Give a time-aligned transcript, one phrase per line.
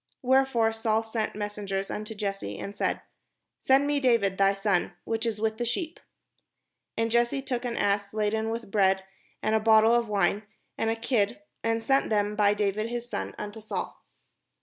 [0.23, 3.01] Wherefore Saul sent messengers imto Jesse, and said:
[3.59, 5.99] "Send me David thy son, which is with the sheep."
[6.97, 9.03] And Jesse took an ass laden with bread,
[9.43, 10.41] and a bottle of wine,
[10.75, 14.01] and a kid, and sent them by David his son unto Saul.